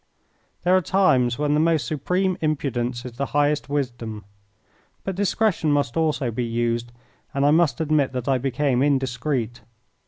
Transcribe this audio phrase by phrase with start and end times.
[0.63, 4.25] There are times when the most supreme impudence is the highest wisdom.
[5.03, 6.91] But discretion must also be used,
[7.35, 9.61] and I must admit that I became indiscreet.